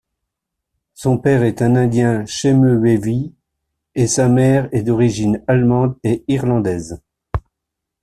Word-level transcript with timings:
Son 0.95 1.19
père 1.19 1.43
est 1.43 1.61
un 1.61 1.75
indien 1.75 2.25
Chemehuevi 2.25 3.35
et 3.93 4.07
sa 4.07 4.29
mère 4.29 4.67
est 4.71 4.81
d’origine 4.81 5.43
allemande 5.47 5.95
et 6.03 6.25
irlandaise. 6.27 6.99